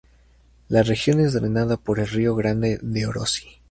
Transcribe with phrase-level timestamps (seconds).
[0.67, 3.43] La región es drenada por el río Grande de Orosi.